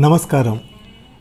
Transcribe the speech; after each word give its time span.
నమస్కారం. 0.00 0.60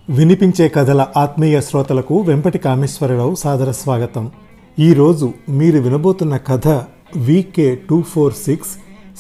వినిపించే 0.10 0.68
కథల 0.68 1.08
ఆత్మీయ 1.18 1.62
శ్రోతలకు 1.62 2.22
వెంపటి 2.22 2.58
కామేశ్వరరావు 2.58 3.36
సాదర 3.36 3.72
స్వాగతం. 3.72 4.32
ఈరోజు 4.80 5.34
మీరు 5.50 5.80
వినబోతున్న 5.80 6.38
కథ 6.38 6.68
V K 7.16 7.76
two 7.76 8.02
four 8.02 8.34
six 8.34 8.70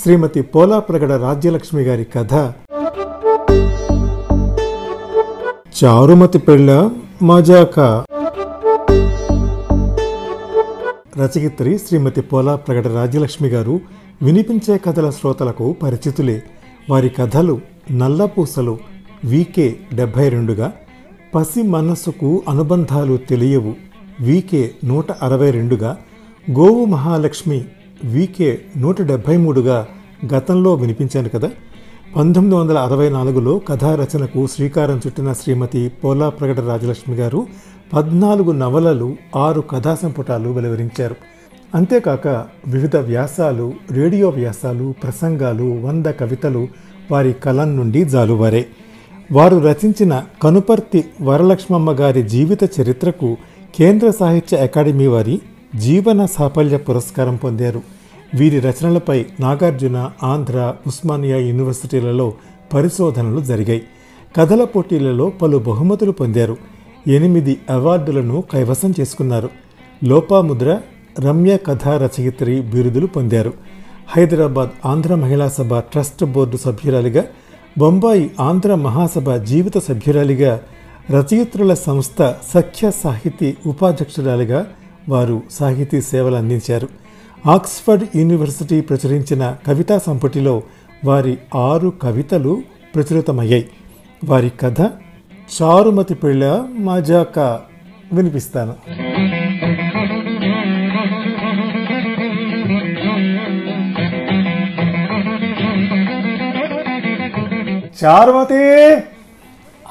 Srimati 0.03 0.41
Polapragada 0.41 1.11
Rajyalakshmi 1.11 1.81
గారి 1.81 2.03
కథ. 2.03 2.33
చారుమతి 5.83 6.39
పెళ్ళ 6.39 6.89
మజాక. 7.23 7.79
రచయిత్రి 11.17 11.77
శ్రీమతి 11.77 12.21
పోలా 12.21 12.55
ప్రగడ 12.55 12.87
రాజ్యలక్ష్మి 12.87 13.49
గారు 13.49 13.81
వినిపించే 14.21 14.77
కథల 14.77 15.09
శ్రోతలకు 15.09 15.75
పరిచితులే. 15.83 16.43
వారి 16.89 17.09
కథలు 17.09 17.59
నల్లపూసలు 17.91 18.98
వికే 19.25 19.75
డెబ్భై 19.93 20.29
రెండుగా 20.29 20.71
పసి 21.35 21.61
మనస్సుకు 21.61 22.43
అనుబంధాలు 22.49 23.17
తెలియవు. 23.17 23.75
వీకే 24.19 24.71
నూట 24.85 25.11
అరవై 25.11 25.51
రెండుగా 25.51 25.97
గోవు 26.51 26.85
మహాలక్ష్మి 26.85 27.65
వీకే 28.03 28.61
నూట 28.77 29.01
డెబ్భై 29.01 29.37
మూడుగా 29.37 29.87
గతంలో 30.33 30.73
వినిపించాను 30.73 31.29
కదా. 31.29 31.51
పంతొమ్మిది 32.15 32.55
వందల 32.55 32.77
అరవై 32.77 33.09
నాలుగులో 33.09 33.59
కథా 33.59 33.95
రచనకు 33.95 34.47
శ్రీకారం 34.47 35.01
చుట్టిన 35.07 35.33
శ్రీమతి 35.33 35.89
పోలా 35.89 36.29
ప్రగడ 36.29 36.59
రాజలక్ష్మి 36.59 37.15
గారు 37.15 37.47
పద్నాలుగు 37.93 38.51
నవలలు 38.51 39.15
ఆరు 39.35 39.61
కథా 39.61 39.95
సంపుటాలు 39.95 40.49
వెలువరించారు. 40.49 41.15
అంతేకాక 41.75 42.27
వివిధ 42.67 42.95
వ్యాసాలు 42.95 43.73
రేడియో 43.91 44.29
వ్యాసాలు 44.29 44.93
ప్రసంగాలు 45.03 45.81
వంద 45.81 46.05
కవితలు 46.05 46.67
వారి 47.11 47.33
కలం 47.33 47.75
నుండి 47.75 48.05
జాలువారే. 48.05 48.67
వారు 49.31 49.57
రచించిన 49.57 50.23
కనుపర్తి 50.43 51.05
వరలక్ష్మమ్మ 51.21 51.91
గారి 51.91 52.23
జీవిత 52.23 52.63
చరిత్రకు 52.63 53.37
కేంద్ర 53.75 54.09
సాహిత్య 54.09 54.57
అకాడమీ 54.57 55.07
వారి 55.07 55.41
జీవన 55.75 56.25
సాఫల్య 56.25 56.77
పురస్కారం 56.77 57.35
పొందారు. 57.35 57.81
వీరి 58.35 58.59
రచనలపై 58.59 59.25
నాగార్జున 59.39 60.11
ఆంధ్ర 60.23 60.73
ఉస్మానియా 60.87 61.37
యూనివర్సిటీలలో 61.37 62.33
పరిశోధనలు 62.73 63.41
జరిగాయి. 63.41 63.81
కథల 64.37 64.63
పోటీలలో 64.63 65.29
పలు 65.29 65.57
బహుమతులు 65.57 66.11
పొందారు. 66.11 66.57
ఎనిమిది 67.07 67.57
అవార్డులను 67.69 68.43
కైవసం 68.53 68.93
చేసుకున్నారు. 68.99 69.49
లోపాముద్ర 70.03 70.81
రమ్య 71.19 71.57
కథా 71.57 71.97
రచయిత్రి 71.97 72.61
బిరుదులు 72.61 73.07
పొందారు. 73.07 73.53
హైదరాబాద్ 74.07 74.69
ఆంధ్ర 74.85 75.15
మహిళా 75.15 75.47
సభ 75.47 75.79
ట్రస్ట్ 75.79 76.25
బోర్డు 76.25 76.57
సభ్యురాలిగా 76.57 77.23
బొంబాయి 77.79 78.31
ఆంధ్ర 78.39 78.75
మహాసభ 78.75 79.33
జీవిత 79.33 79.77
సభ్యురాలిగా 79.77 80.61
రచయిత్రుల 81.11 81.73
సంస్థ 81.73 82.35
సఖ్య 82.53 82.91
సాహితీ 82.91 83.55
ఉపాధ్యక్షురాలిగా 83.65 84.67
వారు 85.09 85.41
సాహితీ 85.51 86.01
సేవలు 86.01 86.35
అందించారు. 86.35 86.89
ఆక్స్ఫర్డ్ 87.45 88.17
యూనివర్సిటీ 88.17 88.81
ప్రచురించిన 88.81 89.55
కవితా 89.67 89.97
సంపుటిలో 89.97 90.63
వారి 91.05 91.37
ఆరు 91.55 91.93
కవితలు 92.01 92.61
ప్రచురితమయ్యాయి. 92.95 93.65
వారి 94.23 94.49
కథ 94.49 94.81
చారుమతి 95.61 96.15
పెళ్ళ 96.15 96.63
మజాక 96.79 97.39
వినిపిస్తాను. 98.13 98.73
చారుమతి 108.05 108.55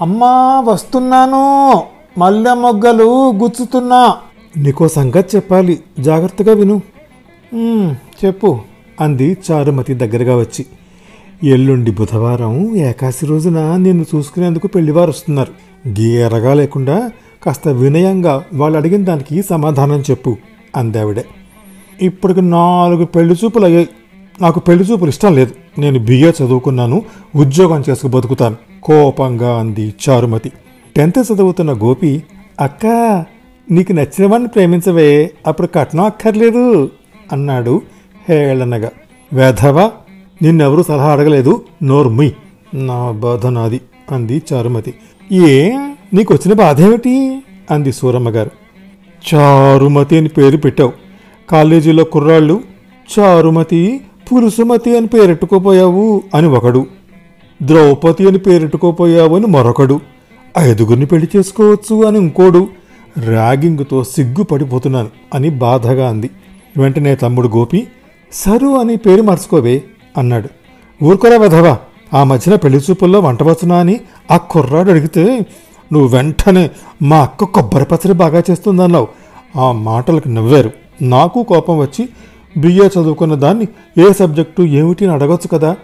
అమ్మా 0.00 0.60
వస్తున్నాను. 0.60 1.82
మల్లె 2.18 2.54
మొగ్గలు 2.54 3.32
గుచ్చుతున్నా. 3.32 4.16
నీకో 4.56 4.88
సంగతి 4.88 5.36
చెప్పాలి. 5.36 5.80
జాగ్రత్తగా 6.00 6.52
విను. 6.52 6.82
"ఉమ్, 7.54 7.94
చెప్పు. 8.24 8.58
అంది 9.00 9.36
చారుమతి 9.50 9.94
దగ్గరగా 9.94 10.36
వచ్చి. 10.36 10.66
ఎల్లుండి 11.44 11.90
బుధవారం 11.90 12.76
ఏకాశి 12.76 13.26
రోజున 13.26 13.76
నిన్ను 13.76 14.06
చూసుకునేందుకు 14.14 14.66
పెళ్ళివారు 14.66 15.10
వస్తున్నారు. 15.10 15.52
గీరగా 15.88 16.54
లేకుండా 16.54 17.10
కాస్త 17.42 17.68
వినయంగా 17.68 18.44
వాళ్ళు 18.54 18.78
అడిగిన 18.78 19.04
దానికి 19.04 19.42
సమాధానం 19.42 20.00
చెప్పు 20.00 20.36
అందావిడే. 20.76 21.24
ఇప్పటికి 22.02 22.40
నాలుగు 22.42 23.04
పెళ్ళి 23.04 23.34
చూపులు 23.44 23.64
అయ్యాయి 23.64 23.88
నాకు 24.40 24.60
పెళ్ళి 24.60 24.84
చూపులు 24.84 25.08
ఇష్టం 25.08 25.34
లేదు. 25.34 25.80
నేను 25.80 25.98
బిఏ 25.98 26.30
చదువుకున్నాను 26.30 27.02
ఉద్యోగం 27.36 27.84
చేసుకు 27.90 28.08
బతుకుతాను. 28.08 28.56
కోపంగా 28.82 29.58
అంది 29.58 29.94
చారుమతి. 30.08 30.52
టెన్త్ 30.96 31.32
చదువుతున్న 31.32 31.72
గోపి 31.72 32.22
అక్క 32.60 32.86
నీకు 33.70 33.92
నచ్చిన 33.92 34.26
వాడిని 34.26 34.48
ప్రేమించవే 34.48 35.30
అప్పుడు 35.46 35.66
కట్నం 35.66 36.04
అక్కర్లేదు 36.04 36.90
అన్నాడు 37.32 37.82
హేళనగా. 38.28 38.90
వేధవా 39.32 39.90
నిన్నెవరూ 40.42 40.82
సలహా 40.82 41.12
అడగలేదు 41.12 41.64
నోర్మి 41.82 42.32
నా 42.74 43.10
బాధ 43.10 43.46
నాది 43.46 43.80
అంది 44.10 44.42
చారుమతి. 44.52 44.94
ఏ 45.32 45.70
నీకు 46.14 46.34
వచ్చిన 46.34 46.54
బాధ 46.54 46.82
ఏమిటి 46.82 47.42
అంది 47.70 47.92
సూరమ్మ 47.92 48.28
గారు 48.28 48.50
చారుమతి 49.34 50.18
అని 50.18 50.28
పేరు 50.28 50.56
పెట్టావు. 50.56 50.92
కాలేజీలో 51.50 52.04
కుర్రాళ్ళు 52.04 52.60
చారుమతి 53.18 54.00
పురుషుమతి 54.32 54.96
అని 54.96 55.06
పేరెట్టుకోపోయావు 55.06 56.22
అని 56.34 56.46
ఒకడు. 56.46 56.86
ద్రౌపది 57.62 58.28
అని 58.28 58.38
పేరెట్టుకోపోయావు 58.38 59.36
అని 59.36 59.46
మరొకడు. 59.46 60.00
ఐదుగురిని 60.58 61.06
పెళ్ళి 61.06 61.28
చేసుకోవచ్చు 61.36 62.04
అని 62.04 62.18
ఇంకోడు. 62.18 62.68
ర్యాగింగ్తో 63.26 64.04
సిగ్గుపడిపోతున్నాను 64.04 65.08
అని 65.34 65.50
బాధగా 65.50 66.08
అంది. 66.08 66.30
వెంటనే 66.76 67.14
తమ్ముడు 67.16 67.48
గోపి 67.48 67.86
సరు 68.32 68.80
అని 68.80 68.96
పేరు 68.96 69.22
మర్చుకోవే 69.22 69.82
అన్నాడు. 70.18 70.48
ఊరుకోరా 71.04 71.36
వెధవా 71.36 71.78
ఆ 72.14 72.24
మధ్యన 72.24 72.56
పెళ్ళి 72.56 72.80
చూపుల్లో 72.90 73.20
వంట 73.20 73.42
వచ్చునా 73.42 73.76
అని 73.76 74.00
ఆ 74.30 74.36
కుర్రాడు 74.36 74.90
అడిగితే 74.90 75.40
నువ్వు 75.92 76.08
వెంటనే 76.08 76.70
మా 77.02 77.18
అక్క 77.18 77.44
కొబ్బరి 77.44 77.84
పచ్చడి 77.84 78.12
బాగా 78.12 78.42
చేస్తుందన్నావు. 78.50 79.08
ఆ 79.56 79.72
మాటలకు 79.72 80.28
నవ్వారు. 80.28 80.70
నాకు 81.02 81.42
కోపం 81.42 81.78
వచ్చి 81.78 82.08
బిఏ 82.58 82.86
చదువుకున్న 82.86 83.34
దాన్ని 83.34 83.68
ఏ 83.98 84.12
సబ్జెక్టు 84.12 84.62
ఏమిటి 84.62 85.04
అని 85.04 85.14
అడగొచ్చు 85.14 85.48
కదా? 85.48 85.76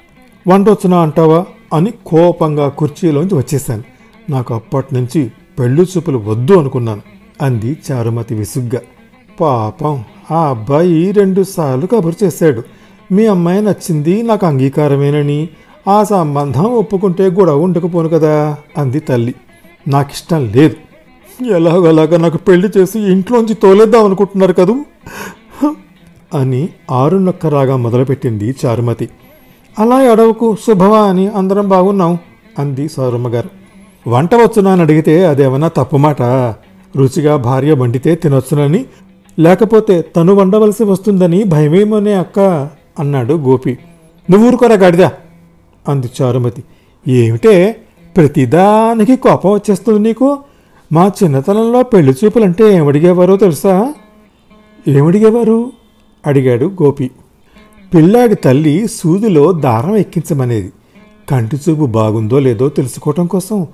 వంటొచ్చునా 0.49 1.01
అంటావా? 1.01 1.45
అని 1.73 1.93
కోపంగా 2.07 2.69
కుర్చీలోంచి 2.69 3.35
వచ్చేశాను. 3.35 3.83
నాకు 4.31 4.55
అప్పటి 4.55 4.95
నుంచి 4.95 5.33
పెళ్ళి 5.59 5.83
చూపులు 5.83 6.19
వద్దు 6.19 6.53
అనుకున్నాను 6.53 7.03
అంది 7.43 7.77
చారుమతి 7.93 8.35
విసుగ్గా. 8.35 8.81
పాపం 9.41 10.05
ఆ 10.31 10.49
అబ్బాయి 10.49 11.11
రెండుసార్లు 11.11 11.87
కబురు 11.87 12.25
చేశాడు. 12.25 12.63
మీ 13.13 13.27
అమ్మాయి 13.27 13.63
నచ్చింది 13.63 14.23
నాకు 14.23 14.47
అంగీకారమేనని 14.47 15.49
ఆ 15.89 16.05
సంబంధం 16.05 16.65
ఒప్పుకుంటే 16.65 17.31
గొడవ 17.31 17.59
ఉండకపోను 17.59 18.09
కదా 18.09 18.57
అంది 18.79 19.01
తల్లి. 19.01 19.35
నాకిష్టం 19.89 20.53
లేదు. 20.57 20.77
ఎలాగోలాగా 21.45 22.19
నాకు 22.19 22.37
పెళ్ళి 22.37 22.69
చేసి 22.79 23.01
ఇంట్లోంచి 23.01 23.55
తోలేద్దాం 23.55 24.05
అనుకుంటున్నారు 24.05 24.53
కదూ? 24.53 24.85
అని 26.35 26.69
ఆరునొక్కరాగా 26.91 27.77
మొదలుపెట్టింది 27.77 28.55
చారుమతి. 28.67 29.09
అలా 29.79 30.03
ఎడవకు 30.03 30.57
శుభవా 30.67 31.01
అని 31.01 31.29
అందరం 31.29 31.69
బాగున్నాం 31.69 32.19
అంది 32.59 32.89
సౌరమ్మ 32.89 33.29
గారు. 33.29 33.51
వంట 34.09 34.35
వచ్చునా 34.35 34.73
అని 34.73 34.83
అడిగితే 34.83 35.27
అదేమన్నా 35.27 35.69
తప్పుమాట 35.69 36.23
రుచిగా 36.97 37.37
భార్య 37.37 37.73
వండితే 37.73 38.15
తినొచ్చునని 38.15 38.85
లేకపోతే 39.39 40.03
తను 40.03 40.35
వండవలసి 40.35 40.85
వస్తుందని 40.85 41.45
భయమేమోనే 41.45 42.13
అక్క? 42.13 42.41
అన్నాడు 42.99 43.35
గోపి. 43.35 43.79
నువ్వు 44.31 44.49
ఊరుకోరా 44.49 44.75
గాడిదా 44.75 45.13
అంది 45.89 46.11
చారుమతి. 46.23 46.65
ఏమిటే? 47.09 47.77
ప్రతిదానికి 48.17 49.17
కోపం 49.17 49.53
వచ్చేస్తుంది 49.53 49.99
నీకు? 49.99 50.39
మా 50.93 51.11
చిన్నతనంలో 51.23 51.83
పెళ్ళి 51.83 52.15
చూపులంటే 52.25 52.75
ఏమడిగేవారో 52.75 53.37
తెలుసా? 53.37 53.95
ఏమడిగేవారు? 54.89 55.73
అడిగాడు 56.27 56.67
గోపి. 56.83 57.11
పిల్లాడి 57.95 58.35
తల్లి 58.35 58.87
సూదిలో 58.89 59.53
దారం 59.53 59.97
ఎక్కించమనేది. 59.97 60.73
కంటి 61.31 61.57
చూపు 61.57 61.87
బాగుందో 61.87 62.39
లేదో 62.39 62.69
తెలుసుకోవటం 62.69 63.27
కోసం 63.27 63.67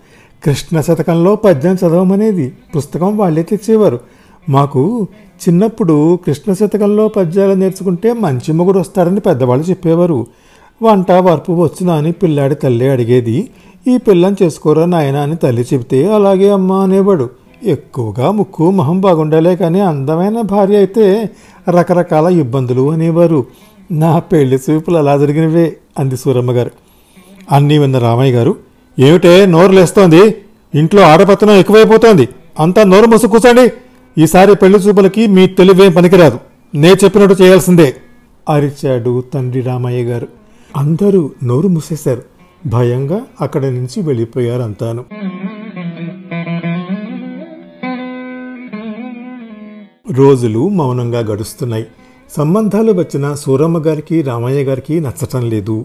కృష్ణ 0.44 0.80
శతకంలో 0.80 1.36
పద్యం 1.36 1.74
చదవమనేది 1.74 2.52
పుస్తకం 2.76 3.16
వాళ్ళే 3.16 3.42
తెచ్చేవారు. 3.42 4.00
మాకు 4.48 5.06
చిన్నప్పుడు 5.42 6.18
కృష్ణ 6.26 6.52
శతకంలో 6.52 7.08
పద్యాలు 7.08 7.54
నేర్చుకుంటే 7.54 8.12
మంచి 8.12 8.52
మొగుడు 8.52 8.78
వస్తాడని 8.78 9.20
పెద్దవాళ్ళు 9.20 9.64
చెప్పేవారు. 9.70 10.26
వంట 10.82 11.12
వరపు 11.12 11.52
వచ్చునా 11.52 11.94
అని 11.94 12.12
పిల్లాడి 12.12 12.54
తల్లి 12.54 12.88
అడిగేది 12.88 13.48
ఈ 13.88 13.96
పిల్లని 13.96 14.36
చేసుకోరా 14.42 14.84
నాయన 14.84 15.16
అని 15.16 15.36
తల్లి 15.36 15.62
చెబితే 15.74 16.14
అలాగే 16.14 16.50
అమ్మ 16.50 16.72
అనేవాడు. 16.72 17.30
ఎక్కువగా 17.64 18.30
ముక్కు 18.30 18.70
మొహం 18.70 19.00
బాగుండాలే 19.00 19.56
కానీ 19.56 19.80
అందమైన 19.80 20.40
భార్య 20.40 20.76
అయితే 20.76 21.30
రకరకాల 21.70 22.26
ఇబ్బందులు 22.26 22.90
అనేవారు. 22.90 23.46
నా 23.90 24.18
పెళ్ళి 24.18 24.56
చూపులు 24.56 24.96
అలా 24.96 25.16
జరిగినవే 25.18 25.76
అంది 25.98 26.16
సూరమ్మ 26.16 26.50
గారు. 26.50 26.70
అన్నీ 27.52 27.78
విన్న 27.78 27.98
రామయ్య 27.98 28.32
గారు 28.32 28.56
ఏమిటే 28.98 29.46
నోరు 29.46 29.72
లేస్తోంది? 29.72 30.34
ఇంట్లో 30.74 31.02
ఆడపత్తనం 31.02 31.52
ఎక్కువైపోతోంది. 31.52 32.28
అంతా 32.60 32.82
నోరు 32.82 33.06
మూసు 33.06 33.26
కూర్చోండి. 33.26 33.72
ఈసారి 34.22 34.54
పెళ్ళి 34.54 34.78
చూపులకి 34.78 35.26
మీ 35.26 35.46
తెలివేం 35.46 35.92
పనికిరాదు. 35.92 36.38
నే 36.74 36.92
చెప్పినట్టు 37.04 37.42
చేయాల్సిందే 37.42 37.96
అరిచాడు 38.48 39.24
తండ్రి 39.34 39.60
రామయ్య 39.60 40.04
గారు. 40.04 40.28
అందరూ 40.76 41.30
నోరు 41.44 41.68
మూసేశారు. 41.68 42.22
భయంగా 42.66 43.20
అక్కడి 43.40 43.70
నుంచి 43.70 44.02
వెళ్ళిపోయారు 44.02 44.62
అంతాను 44.62 45.04
రోజులు 50.12 50.68
మౌనంగా 50.68 51.18
గడుస్తున్నాయి. 51.18 51.86
సంబంధాలు 52.36 52.92
వచ్చిన 52.92 53.34
సూరమ్మ 53.34 53.78
గారికి 53.78 54.22
రామయ్య 54.22 54.64
గారికి 54.64 55.00
నచ్చటం 55.00 55.50
లేదు. 55.50 55.84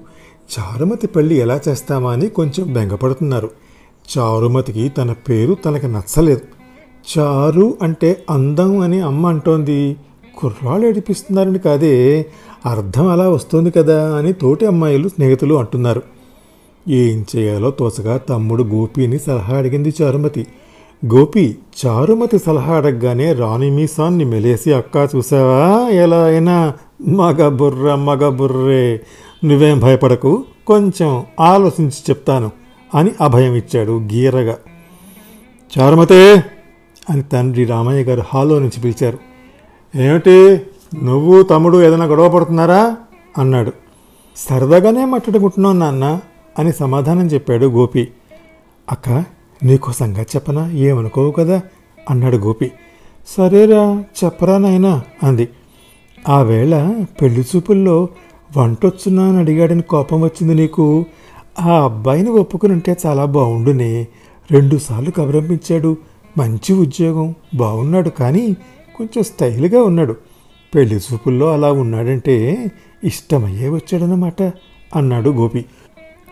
చారుమతి 0.60 1.08
పెళ్ళి 1.08 1.36
ఎలా 1.36 1.60
చేస్తామా 1.68 2.12
అని 2.12 2.28
కొంచెం 2.28 2.74
బెంగపడుతున్నారు. 2.74 3.50
చారుమతికి 4.18 4.90
తన 4.90 5.12
పేరు 5.12 5.54
తనకి 5.54 5.88
నచ్చలేదు. 5.88 6.42
చారు 7.18 7.78
అంటే 7.82 8.24
అందం 8.30 8.80
అని 8.80 9.00
అమ్మ 9.00 9.28
అంటోంది. 9.28 9.96
కుర్రాళ్ళు 10.38 10.88
ఏడిపిస్తున్నారని 10.88 11.60
కాదే 11.60 12.26
అర్థం 12.66 13.08
అలా 13.08 13.30
వస్తుంది 13.30 13.72
కదా 13.72 14.16
అని 14.16 14.34
తోటి 14.34 14.66
అమ్మాయిలు 14.66 15.08
స్నేహితులు 15.08 15.56
అంటున్నారు. 15.56 16.02
ఏం 16.90 17.26
చేయాలో 17.36 17.72
తోచగా 17.72 18.18
తమ్ముడు 18.18 18.64
గోపిని 18.64 19.20
సలహా 19.20 19.58
అడిగింది 19.58 19.94
చారుమతి. 20.02 20.48
గోపి 21.14 21.58
చారుమతి 21.86 22.40
సలహా 22.40 22.78
అడగగానే 22.78 23.34
రాణి 23.34 23.70
మీసాన్ని 23.70 24.26
మెలేసి 24.26 24.74
అక్క 24.74 25.10
చూసావా? 25.16 25.90
ఎలా 25.90 26.24
అయినా? 26.24 26.74
మగ 27.02 27.50
బుర్ర 27.50 27.96
మగ 27.96 28.30
బుర్రే. 28.30 29.02
నువ్వేం 29.44 29.80
భయపడకు 29.80 30.44
కొంచెం 30.68 31.26
ఆలోచించి 31.40 31.92
చెప్తాను 31.92 32.52
అని 32.96 33.12
అభయం 33.22 33.54
ఇచ్చాడు 33.54 34.00
గీరగా. 34.00 34.58
చారుమతే 35.80 36.44
అని 37.10 37.22
తండ్రి 37.22 37.66
రామయ్య 37.66 38.04
గారు 38.04 38.24
హాల్లో 38.34 38.60
నుంచి 38.60 38.82
పిలిచారు. 38.82 39.18
ఏమిటి? 39.98 40.62
నువ్వు 41.04 41.44
తమ్ముడు 41.44 41.84
ఏదైనా 41.84 42.06
గొడవ 42.06 42.30
పడుతున్నారా? 42.30 42.98
అన్నాడు. 43.38 43.72
సరదాగానే 44.38 45.06
మాట్లాడుకుంటున్నావు 45.06 45.76
నాన్న 45.76 46.20
అని 46.60 46.74
సమాధానం 46.74 47.28
చెప్పాడు 47.28 47.66
గోపి. 47.66 48.08
అక్క 48.92 49.35
నీకు 49.64 49.92
సంగతి 49.92 50.28
చెప్పనా? 50.36 50.72
ఏమనుకోవు 50.72 51.32
కదా? 51.32 51.62
అన్నాడు 52.10 52.38
గోపి. 52.38 52.72
సరేరా 53.28 54.04
చెప్పరా 54.24 54.58
నాయనా 54.58 55.04
అంది. 55.24 55.50
ఆ 56.30 56.42
వేళ 56.42 57.04
పెళ్ళి 57.22 57.42
చూపుల్లో 57.42 58.08
వంటొచ్చున్నా 58.58 59.24
అని 59.24 59.38
అడిగాడని 59.38 59.82
కోపం 59.82 60.22
వచ్చింది 60.22 60.54
నీకు? 60.54 61.06
ఆ 61.60 61.84
అబ్బాయిని 61.84 62.30
ఒప్పుకుని 62.30 62.74
ఉంటే 62.74 62.96
చాలా 63.06 63.26
బాగుండునే 63.26 64.08
రెండుసార్లు 64.52 65.12
కబరంపించాడు 65.12 65.98
మంచి 66.38 66.74
ఉద్యోగం 66.74 67.36
బాగున్నాడు 67.56 68.10
కానీ 68.10 68.54
కొంచెం 68.96 69.24
స్టైల్గా 69.24 69.84
ఉన్నాడు. 69.84 70.16
పెళ్ళి 70.76 70.96
చూపుల్లో 70.96 71.54
అలా 71.54 71.72
ఉన్నాడంటే 71.72 72.66
ఇష్టమయ్యే 73.04 73.70
వచ్చాడనమాట 73.70 74.42
అన్నాడు 74.96 75.30
గోపి. 75.30 75.66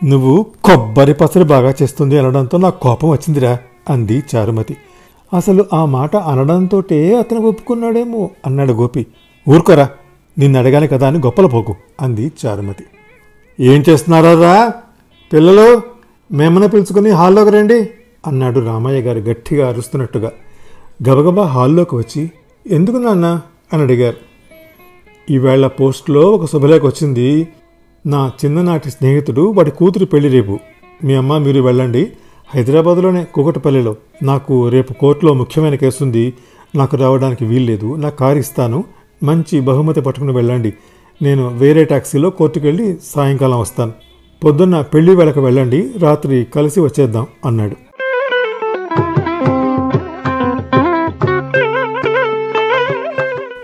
నువ్వు 0.03 0.45
కొబ్బరి 0.63 1.13
పసరు 1.13 1.43
బాగా 1.43 1.73
చేస్తుంది 1.81 2.19
అనడంతో 2.19 2.57
నాకు 2.57 2.79
కోపం 2.79 3.09
వచ్చిందిరా 3.09 3.57
అంది 3.89 4.23
చారుమతి. 4.35 4.77
అసలు 5.33 5.65
ఆ 5.73 5.85
మాట 5.85 6.15
అనడంతోటే 6.15 7.17
అతను 7.17 7.39
ఒప్పుకున్నాడేమో 7.39 8.29
అన్నాడు 8.45 8.71
గోపి. 8.71 9.05
ఊరుకోరా 9.49 9.89
నిన్ను 10.39 10.59
అడగాలి 10.59 10.87
కదా 10.87 11.07
అని 11.07 11.17
గొప్పల 11.17 11.45
పోకు 11.45 11.75
అంది 12.01 12.31
చారుమతి. 12.45 12.83
ఏం 13.59 13.83
చేస్తున్నారా 13.89 14.73
పిల్లలు 15.33 15.81
మేమన 16.31 16.65
పిలుచుకుని 16.65 17.09
హాల్లోకి 17.09 17.49
రండి 17.51 17.89
అన్నాడు 18.27 18.59
రామయ్య 18.59 19.01
గారు 19.01 19.19
గట్టిగా 19.19 19.67
అరుస్తున్నట్టుగా. 19.67 20.31
గబగబా 21.09 21.43
హాల్లోకి 21.43 21.95
వచ్చి 21.95 22.31
ఎందుకు 22.71 22.97
నాన్న? 22.97 23.41
అని 23.73 23.81
అడిగారు. 23.81 24.17
ఈవేళ 25.31 25.67
పోస్ట్లో 25.67 26.21
ఒక 26.21 26.45
శుభలేఖ 26.45 26.85
వచ్చింది 26.85 27.47
నా 28.05 28.31
చిన్ననాటి 28.45 28.91
స్నేహితుడు 28.91 29.41
వాడి 29.41 29.71
కూతురు 29.71 30.05
పెళ్ళి 30.05 30.29
రేపు. 30.29 30.59
మీ 31.03 31.13
అమ్మ 31.13 31.37
మీరు 31.37 31.61
వెళ్ళండి. 31.61 32.11
హైదరాబాద్లోనే 32.53 33.23
కూకటపల్లిలో. 33.23 33.95
నాకు 34.23 34.69
రేపు 34.69 34.93
కోర్టులో 34.93 35.33
ముఖ్యమైన 35.33 35.75
కేసు 35.75 36.03
ఉంది 36.03 36.33
నాకు 36.75 36.97
రావడానికి 36.97 37.45
వీల్లేదు. 37.45 37.95
నా 37.95 38.09
కారు 38.09 38.37
ఇస్తాను. 38.37 38.83
మంచి 39.23 39.59
బహుమతి 39.59 40.01
పట్టుకుని 40.01 40.31
వెళ్ళండి. 40.31 40.73
నేను 41.21 41.47
వేరే 41.47 41.85
ట్యాక్సీలో 41.85 42.29
కోర్టుకు 42.29 42.65
వెళ్ళి 42.65 42.97
సాయంకాలం 43.03 43.59
వస్తాను. 43.59 43.91
పొద్దున్న 44.43 44.81
పెళ్ళి 44.81 45.15
వేళకు 45.15 45.41
వెళ్ళండి. 45.41 45.91
రాత్రి 45.99 46.47
కలిసి 46.55 46.79
వచ్చేద్దాం 46.79 47.27
అన్నాడు. 47.45 47.75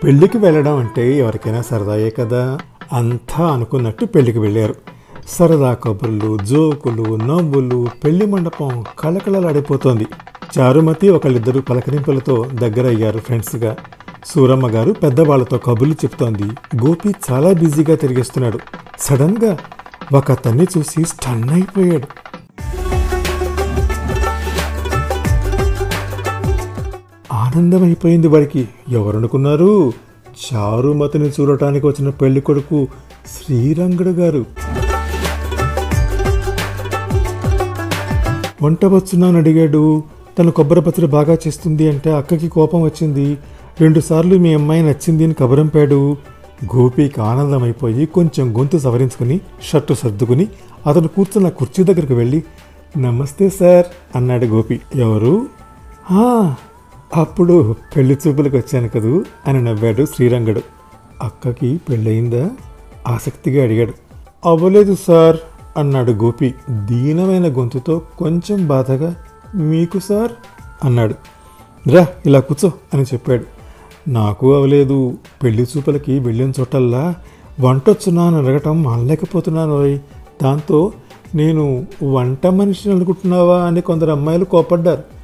పెళ్ళికి 0.03 0.37
వెళ్ళడం 0.37 0.77
అంటే 0.77 1.17
ఎవరికైనా 1.17 1.61
సరదాయే 1.61 2.09
కదా. 2.09 2.59
అంతా 2.93 3.51
అనుకున్నట్టు 3.51 4.05
పెళ్ళికి 4.05 4.39
వెళ్ళారు. 4.39 4.75
సరదా 5.27 5.73
కబుర్లు 5.73 6.37
జోకులు 6.37 7.15
నవ్వులు 7.15 7.87
పెళ్ళి 8.03 8.25
మండపం 8.25 8.83
కళకళలాడిపోతోంది. 8.99 10.07
చారుమతి 10.59 11.09
ఒకళ్ళిద్దరు 11.09 11.59
పలకరింపులతో 11.59 12.45
దగ్గరయ్యారు 12.53 13.19
ఫ్రెండ్స్గా. 13.19 13.75
సూరమ్మ 14.25 14.67
గారు 14.67 14.91
పెద్దవాళ్ళతో 14.91 15.57
కబుర్లు 15.57 15.93
చెప్తోంది. 15.93 16.43
గోపి 16.85 17.15
చాలా 17.31 17.51
బిజీగా 17.51 17.95
తిరిగేస్తున్నాడు. 17.95 18.59
సడన్గా 18.99 19.57
ఒక 20.13 20.31
అతన్ని 20.31 20.67
చూసి 20.77 21.05
స్టన్ 21.05 21.49
అయిపోయాడు. 21.49 22.07
ఆనందమైపోయింది 27.33 28.27
వాడికి. 28.27 28.69
ఎవరనుకున్నారు? 28.89 29.93
చారుమతిని 30.37 31.29
చూడటానికి 31.29 31.87
వచ్చిన 31.87 32.09
పెళ్ళి 32.09 32.41
కొడుకు 32.41 32.87
శ్రీరంగడు 33.27 34.09
గారు. 34.09 34.45
వంట 38.63 38.85
వచ్చున్నాను 38.85 39.37
అడిగాడు. 39.37 40.03
తను 40.39 40.51
కొబ్బరి 40.51 40.81
పచ్చడి 40.81 41.07
బాగా 41.07 41.33
చేస్తుంది 41.33 41.89
అంటే 41.89 42.11
అక్కకి 42.11 42.47
కోపం 42.47 42.81
వచ్చింది. 42.81 43.37
రెండుసార్లు 43.81 44.37
మీ 44.37 44.53
అమ్మాయి 44.53 44.83
నచ్చింది 44.83 45.23
అని 45.23 45.33
కబరంపాడు 45.33 46.17
గోపికి 46.75 47.21
ఆనందమైపోయి 47.21 48.05
కొంచెం 48.05 48.57
గొంతు 48.57 48.77
సవరించుకుని 48.77 49.41
షర్టు 49.71 49.93
సర్దుకుని 49.93 50.47
అతను 50.87 51.07
కూర్చున్న 51.07 51.49
కుర్చీ 51.49 51.83
దగ్గరికి 51.83 52.13
వెళ్ళి 52.13 52.43
నమస్తే 52.97 53.49
సార్ 53.49 53.85
అన్నాడు 54.15 54.45
గోపి. 54.45 54.79
ఎవరు? 54.95 55.47
అప్పుడు 57.17 57.75
పెళ్ళి 57.95 58.17
చూపులకు 58.27 58.57
వచ్చాను 58.57 58.89
కదూ 58.89 59.23
అని 59.47 59.63
నవ్వాడు 59.63 60.05
శ్రీరంగడు. 60.05 60.61
అక్కకి 61.21 61.81
పెళ్ళయిందా? 61.89 62.49
ఆసక్తిగా 63.07 63.63
అడిగాడు. 63.63 63.93
అవ్వలేదు 64.45 64.97
సార్ 65.07 65.37
అన్నాడు 65.77 66.11
గోపి 66.11 66.53
దీనమైన 66.69 67.57
గొంతుతో 67.57 68.01
కొంచెం 68.17 68.67
బాధగా. 68.67 69.15
మీకు 69.55 69.99
సార్? 69.99 70.31
అన్నాడు. 70.83 71.15
రా 71.89 72.07
ఇలా 72.25 72.39
కూర్చో 72.39 72.71
అని 72.93 73.03
చెప్పాడు. 73.03 73.45
నాకు 74.09 74.55
అవలేదు 74.55 75.17
పెళ్ళి 75.43 75.63
చూపులకి 75.63 76.19
వెళ్ళిన 76.19 76.51
చోటల్లా 76.59 77.15
వంటొచ్చున్నాను 77.59 78.37
అడగటం 78.37 78.87
అనలేకపోతున్నాను 78.87 79.81
ఓయ్ 79.81 79.99
దాంతో 80.43 80.91
నేను 81.35 81.87
వంట 82.03 82.47
మనిషిని 82.47 82.95
అనుకుంటున్నావా 82.95 83.63
అని 83.63 83.81
కొందరు 83.81 84.11
అమ్మాయిలు 84.11 84.45
కోపడ్డారు. 84.45 85.18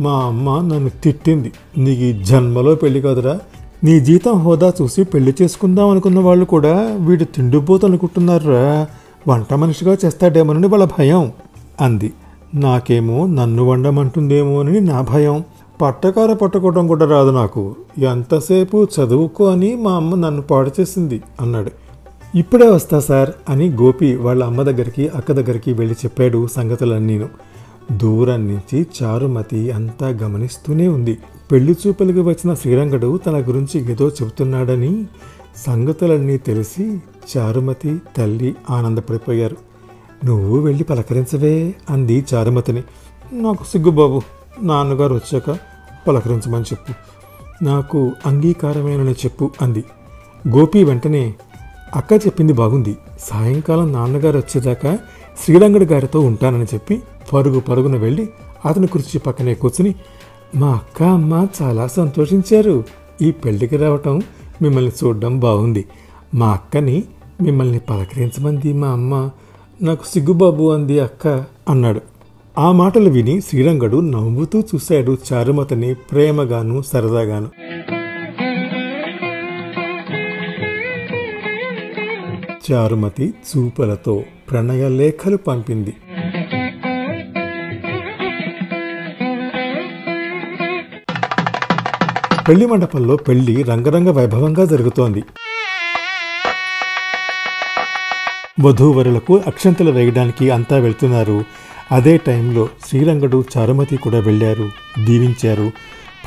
మా 0.00 0.10
అమ్మ 0.10 0.58
నన్ను 0.58 0.88
తిట్టింది. 0.88 1.52
నీకు 1.78 2.00
ఈ 2.00 2.24
జన్మలో 2.24 2.74
పెళ్ళి 2.74 3.00
కాదురా. 3.00 3.38
నీ 3.84 4.00
జీతం 4.00 4.32
హోదా 4.32 4.72
చూసి 4.82 5.04
పెళ్ళి 5.04 5.34
చేసుకుందాం 5.42 5.88
అనుకున్న 5.88 6.18
వాళ్ళు 6.18 6.44
కూడా 6.44 6.96
వీడు 7.00 7.24
తిండిపోతు 7.24 7.86
అనుకుంటున్నారురా 7.86 8.86
వంట 9.28 9.54
మనిషిగా 9.54 9.96
చేస్తాడేమోనని 10.04 10.66
వాళ్ళ 10.66 10.84
భయం. 10.98 11.32
అంది. 11.80 12.12
నాకేమో 12.54 13.26
నన్ను 13.26 13.64
వండమంటుందేమో 13.64 14.60
అని 14.60 14.80
నా 14.80 15.00
భయం. 15.00 15.44
పట్టకార 15.82 16.32
పట్టుకోవడం 16.32 16.86
కూడా 16.86 17.06
రాదు 17.06 17.30
నాకు. 17.30 17.76
ఎంతసేపు 17.98 18.84
చదువుకో 18.84 19.44
అని 19.44 19.76
మా 19.76 19.92
అమ్మ 19.92 20.14
నన్ను 20.14 20.42
పాడు 20.42 20.70
చేసింది 20.80 21.22
అన్నాడు. 21.40 21.70
ఇప్పుడే 22.34 22.70
వస్తా 22.70 23.00
సార్ 23.00 23.30
అని 23.48 23.70
గోపి 23.70 24.16
వాళ్ళ 24.16 24.44
అమ్మ 24.44 24.62
దగ్గరికి 24.62 25.08
అక్క 25.08 25.32
దగ్గరికి 25.32 25.72
వెళ్ళి 25.72 25.94
చెప్పాడు 25.94 26.46
సంగతులన్నీను. 26.46 27.28
దూరం 27.92 28.48
నుంచి 28.48 28.86
చారుమతి 29.02 29.70
అంతా 29.70 30.08
గమనిస్తూనే 30.08 30.88
ఉంది. 30.88 31.18
పెళ్ళి 31.52 31.76
చూపులకు 31.86 32.28
వచ్చిన 32.28 32.54
శ్రీరంగడు 32.54 33.16
తన 33.16 33.40
గురించి 33.40 33.92
ఏదో 33.92 34.08
చెబుతున్నాడని 34.08 35.06
సంగతులన్నీ 35.56 36.38
తెలిసి 36.38 37.02
చారుమతి 37.36 38.00
తల్లి 38.16 38.56
ఆనందపడిపోయారు. 38.70 39.56
నువ్వు 40.24 40.58
వెళ్ళి 40.58 40.84
పలకరించవే 40.84 41.74
అంది 41.90 42.24
చారుమతిని. 42.34 42.82
నాకు 43.32 43.64
సిగ్గుబాబు 43.64 44.22
నాన్నగారు 44.62 45.14
వచ్చాక 45.14 45.58
పలకరించమని 46.08 46.62
చెప్పు. 46.62 46.92
నాకు 47.64 48.12
అంగీకారమేనని 48.26 49.12
చెప్పు 49.12 49.50
అంది. 49.62 49.84
గోపి 50.48 50.84
వెంటనే 50.84 51.34
అక్క 51.96 52.12
చెప్పింది 52.12 52.52
బాగుంది. 52.52 52.96
సాయంకాలం 53.20 53.92
నాన్నగారు 53.92 54.38
వచ్చేదాకా 54.38 54.98
శ్రీరంగడి 55.44 55.84
గారితో 55.84 56.20
ఉంటానని 56.20 56.64
చెప్పి 56.64 57.02
పరుగు 57.32 57.60
పరుగున 57.60 57.96
వెళ్ళి 57.96 58.28
అతని 58.64 58.86
కుర్చీ 58.86 59.18
పక్కనే 59.18 59.54
కూర్చుని 59.54 59.94
మా 60.56 60.68
అక్క 60.68 61.02
అమ్మ 61.02 61.46
చాలా 61.62 61.86
సంతోషించారు. 61.86 62.84
ఈ 63.22 63.30
పెళ్ళికి 63.30 63.76
రావటం 63.76 64.22
మిమ్మల్ని 64.62 64.92
చూడడం 65.04 65.40
బాగుంది. 65.40 65.84
మా 66.34 66.50
అక్కని 66.50 67.04
మిమ్మల్ని 67.42 67.78
పలకరించమంది 67.78 68.72
మా 68.72 68.88
అమ్మ. 68.88 69.30
నాకు 69.82 70.04
సిగ్గుబాబు 70.04 70.72
అంది 70.72 71.00
అక్క 71.00 71.44
అన్నాడు. 71.68 72.00
ఆ 72.58 72.72
మాటలు 72.72 73.10
విని 73.10 73.40
శ్రీరంగడు 73.40 74.00
నవ్వుతూ 74.00 74.60
చూశాడు 74.60 75.16
చారుమతని 75.32 75.94
ప్రేమగాను 75.94 76.82
సరదాగాను. 76.82 77.48
చారుమతి 82.72 83.34
చూపులతో 83.34 84.24
ప్రణయ 84.50 84.88
లేఖలు 84.88 85.36
పంపింది. 85.36 85.94
పెళ్ళి 92.48 92.66
మండపంలో 92.66 93.16
పెళ్ళి 93.16 93.62
రంగరంగ 93.62 94.10
వైభవంగా 94.10 94.64
జరుగుతోంది. 94.64 95.22
వధూవరులకు 98.60 99.42
అక్షంతలు 99.46 99.90
వేయడానికి 99.90 100.50
అంతా 100.50 100.76
వెళ్తున్నారు. 100.76 101.44
అదే 101.92 102.16
టైంలో 102.16 102.68
శ్రీరంగడు 102.86 103.44
చారుమతి 103.58 103.96
కూడా 103.96 104.20
వెళ్ళారు. 104.20 104.70
దీవించారు. 105.04 105.72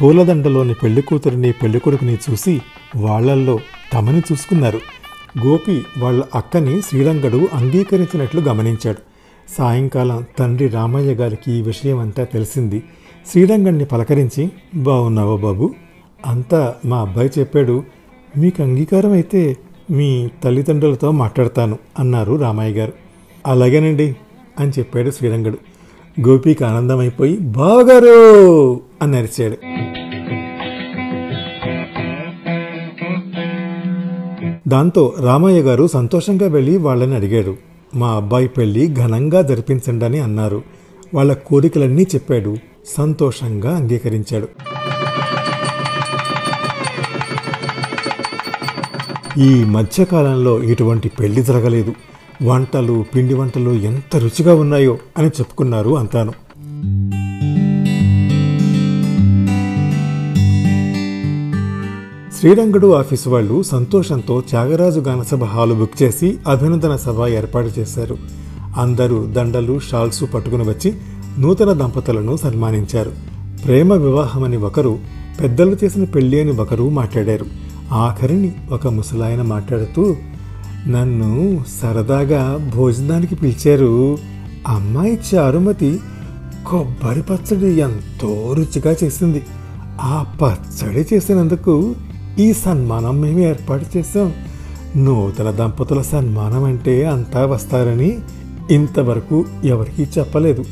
పూలదండలోని 0.01 0.73
పెళ్ళి 0.73 1.01
కూతురిని 1.01 1.51
పెళ్ళి 1.51 1.79
కొడుకుని 1.79 2.17
చూసి 2.31 2.61
వాళ్ళల్లో 2.95 3.59
తమని 3.93 4.21
చూసుకున్నారు. 4.31 5.00
గోపి 5.39 5.83
వాళ్ళ 5.97 6.23
అక్కని 6.35 6.81
శ్రీరంగడు 6.81 7.47
అంగీకరించినట్లు 7.53 8.41
గమనించాడు. 8.41 8.97
సాయంకాలం 9.57 10.25
తండ్రి 10.39 10.67
రామయ్య 10.67 11.13
గారికి 11.13 11.51
ఈ 11.51 11.61
విషయం 11.61 11.99
అంతా 11.99 12.23
తెలిసింది. 12.23 12.83
శ్రీరంగణ్ణి 13.31 13.85
పలకరించి 13.85 14.51
బాగున్నావా 14.75 15.35
బాబు? 15.35 15.73
అంతా 16.25 16.75
మా 16.85 17.01
అబ్బాయి 17.01 17.31
చెప్పాడు. 17.39 17.83
మీకు 18.37 18.63
అంగీకారం 18.63 19.11
అయితే 19.11 19.57
మీ 19.91 20.29
తల్లిదండ్రులతో 20.43 21.11
మాట్లాడతాను 21.11 21.77
అన్నారు 21.99 22.33
రామయ్య 22.35 22.79
గారు. 22.79 22.93
అలాగేనండి 23.47 24.15
అని 24.59 24.71
చెప్పాడు 24.71 25.11
శ్రీరంగడు. 25.11 25.57
గోపికి 26.27 26.63
ఆనందమైపోయి 26.63 27.37
బావగారు! 27.37 28.81
అని 29.01 29.17
అరిచాడు. 29.17 29.57
దాంతో 34.71 35.13
రామయ్య 35.19 35.61
గారు 35.61 35.87
సంతోషంగా 35.87 36.47
వెళ్ళి 36.47 36.77
వాళ్ళని 36.77 37.15
అడిగాడు 37.15 37.55
మా 37.95 38.09
అబ్బాయి 38.11 38.47
పెళ్ళి 38.47 38.93
ఘనంగా 38.93 39.41
జరిపించండి 39.41 40.05
అని 40.05 40.19
అన్నారు. 40.19 40.61
వాళ్ళ 41.13 41.33
కోరికలన్నీ 41.33 42.03
చెప్పాడు. 42.03 42.57
సంతోషంగా 42.97 43.75
అంగీకరించాడు. 43.75 44.47
ఈ 49.39 49.63
మధ్యకాలంలో 49.63 50.63
ఇటువంటి 50.63 51.09
పెళ్ళి 51.09 51.43
జరగలేదు. 51.43 51.93
వంటలు 52.43 53.05
పిండి 53.15 53.33
వంటలు 53.33 53.71
ఎంత 53.71 54.17
రుచిగా 54.17 54.55
ఉన్నాయో 54.55 54.97
అని 55.17 55.27
చెప్పుకున్నారు 55.27 55.97
అంతాను. 55.97 56.33
శ్రీరంగడు 62.41 62.95
ఆఫీసు 62.95 63.29
వాళ్ళు 63.29 63.63
సంతోషంతో 63.63 64.41
త్యాగరాజు 64.41 64.99
గానసభ 64.99 65.43
హాలు 65.43 65.73
బుక్ 65.73 66.03
చేసి 66.03 66.37
అభినందన 66.47 66.95
సభ 66.95 67.27
ఏర్పాటు 67.27 67.79
చేశారు. 67.79 68.17
అందరూ 68.77 69.25
దండలు 69.25 69.79
షాల్సు 69.79 70.25
పట్టుకుని 70.25 70.63
వచ్చి 70.63 70.93
నూతన 71.39 71.73
దంపతులను 71.73 72.37
సన్మానించారు. 72.37 73.11
ప్రేమ 73.65 73.93
వివాహమని 73.93 74.57
ఒకరు 74.57 74.99
పెద్దలు 75.41 75.77
చేసిన 75.83 76.03
పెళ్ళి 76.03 76.41
అని 76.41 76.51
ఒకరు 76.51 76.89
మాట్లాడారు. 76.89 77.45
ఆఖరిని 77.91 78.55
ఒక 78.71 78.87
ముసలాయన 78.87 79.41
మాట్లాడుతూ 79.41 80.15
నన్ను 80.87 81.63
సరదాగా 81.81 82.71
భోజనానికి 82.75 83.35
పిలిచారు. 83.35 84.17
అమ్మాయి 84.67 85.19
చారుమతి 85.35 85.99
కొబ్బరి 86.67 87.21
పచ్చడి 87.21 87.79
ఎంతో 87.79 88.53
రుచిగా 88.57 88.95
చేసింది. 89.03 89.41
ఆ 90.01 90.25
పచ్చడి 90.41 91.07
చేసినందుకు 91.13 91.95
ఈ 92.39 92.53
సన్మానం 92.53 93.21
మేము 93.21 93.39
ఏర్పాటు 93.39 93.85
చేశాం. 93.97 94.33
నూతన 94.95 95.51
దంపతుల 95.51 96.01
సన్మానం 96.01 96.63
అంటే 96.63 97.05
అంతా 97.05 97.45
వస్తారని 97.45 98.19
ఇంతవరకు 98.71 99.45
ఎవరికీ 99.63 100.03
చెప్పలేదు. 100.03 100.65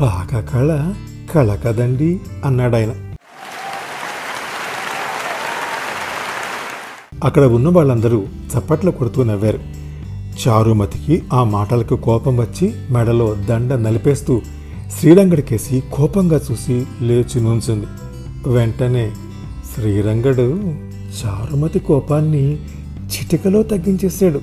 పాక 0.00 0.52
కళ 0.52 0.92
కళ 1.34 1.54
కదండి 1.54 2.20
అన్నాడాయన. 2.44 2.94
అక్కడ 7.24 7.42
ఉన్న 7.42 7.68
వాళ్ళందరూ 7.68 8.22
చప్పట్లు 8.22 8.90
కొడుతూ 8.90 9.24
నవ్వారు. 9.24 9.58
చారుమతికి 10.48 11.22
ఆ 11.32 11.44
మాటలకు 11.44 11.96
కోపం 11.96 12.36
వచ్చి 12.36 12.74
మెడలో 12.90 13.34
దండ 13.34 13.72
నలిపేస్తూ 13.72 14.42
శ్రీరంగడికేసి 15.00 15.82
కోపంగా 15.92 16.40
చూసి 16.52 16.86
లేచి 17.00 17.40
నుంచుంది. 17.40 17.86
వెంటనే 18.46 19.10
శ్రీరంగడు 19.74 20.87
చారుమతి 21.16 21.78
కోపాన్ని 21.78 22.44
చిటికలో 23.12 23.62
తగ్గించేశాడు. 23.62 24.40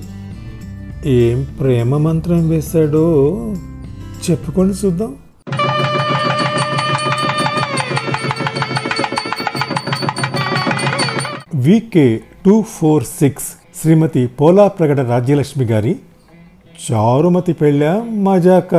ఏం 1.08 1.46
ప్రేమ 1.60 1.96
మంత్రం 1.96 2.48
వేశాడో 2.48 3.04
చెప్పుకొని 4.30 4.72
చూద్దాం. 4.72 5.16
V K 11.54 12.22
two 12.46 12.62
four 12.62 13.04
six 13.04 13.48
Srimati 13.80 14.26
Polapragada 14.68 15.00
Rajyalakshmi 15.00 15.64
గారి 15.64 15.96
చారుమతి 16.84 17.52
పెళ్ళ 17.52 18.02
మజాక 18.02 18.74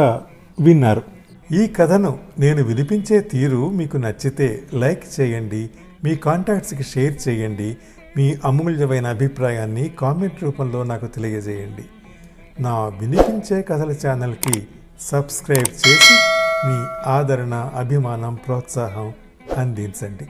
విన్నారు. 0.59 1.01
ఈ 1.53 1.67
కథను 1.67 2.17
నేను 2.39 2.63
వినిపించే 2.63 3.19
తీరు 3.19 3.69
మీకు 3.69 3.97
నచ్చితే 3.97 4.63
లైక్ 4.73 5.03
చేయండి 5.19 5.69
మీ 6.03 6.15
కాంటాక్ట్స్కి 6.15 6.83
షేర్ 6.83 7.27
చేయండి. 7.27 7.77
మీ 8.17 8.35
అమూల్యమైన 8.45 9.07
అభిప్రాయాన్ని 9.07 9.89
కామెంట్ 9.89 10.43
రూపంలో 10.43 10.83
నాకు 10.83 11.07
తెలియజేయండి. 11.07 11.83
నా 12.63 12.87
వినిపించే 12.87 13.61
కథల 13.61 13.95
ఛానల్కి 14.07 14.67
సబ్స్క్రైబ్ 15.01 15.59
చేసి 15.59 16.17
మీ 16.67 17.09
ఆదరణ 17.09 17.53
అభిమానం 17.53 18.35
ప్రోత్సాహం 18.35 19.13
అందించండి. 19.57 20.27